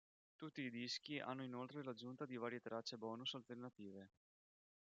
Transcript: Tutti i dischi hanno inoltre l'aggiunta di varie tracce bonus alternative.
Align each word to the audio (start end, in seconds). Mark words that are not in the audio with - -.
Tutti 0.35 0.61
i 0.63 0.71
dischi 0.71 1.19
hanno 1.19 1.43
inoltre 1.43 1.83
l'aggiunta 1.83 2.25
di 2.25 2.35
varie 2.35 2.59
tracce 2.59 2.97
bonus 2.97 3.35
alternative. 3.35 4.09